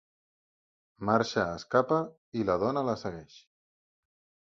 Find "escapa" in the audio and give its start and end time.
1.59-2.01